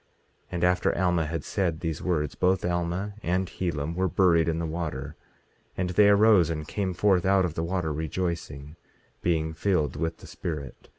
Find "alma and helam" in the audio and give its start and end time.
2.65-3.93